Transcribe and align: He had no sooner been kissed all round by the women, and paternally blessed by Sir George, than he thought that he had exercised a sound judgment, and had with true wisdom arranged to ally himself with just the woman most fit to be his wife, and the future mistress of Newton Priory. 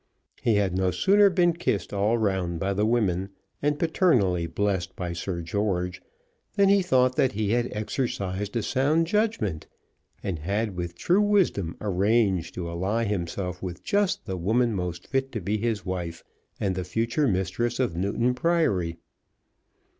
He 0.41 0.55
had 0.55 0.75
no 0.75 0.89
sooner 0.89 1.29
been 1.29 1.53
kissed 1.53 1.93
all 1.93 2.17
round 2.17 2.59
by 2.59 2.73
the 2.73 2.87
women, 2.87 3.29
and 3.61 3.77
paternally 3.77 4.47
blessed 4.47 4.95
by 4.95 5.13
Sir 5.13 5.41
George, 5.43 6.01
than 6.55 6.69
he 6.69 6.81
thought 6.81 7.15
that 7.17 7.33
he 7.33 7.51
had 7.51 7.71
exercised 7.71 8.55
a 8.55 8.63
sound 8.63 9.05
judgment, 9.05 9.67
and 10.23 10.39
had 10.39 10.75
with 10.75 10.95
true 10.95 11.21
wisdom 11.21 11.75
arranged 11.79 12.55
to 12.55 12.67
ally 12.67 13.03
himself 13.03 13.61
with 13.61 13.83
just 13.83 14.25
the 14.25 14.37
woman 14.37 14.73
most 14.73 15.05
fit 15.05 15.31
to 15.33 15.39
be 15.39 15.59
his 15.59 15.85
wife, 15.85 16.23
and 16.59 16.73
the 16.73 16.83
future 16.83 17.27
mistress 17.27 17.79
of 17.79 17.95
Newton 17.95 18.33
Priory. 18.33 18.97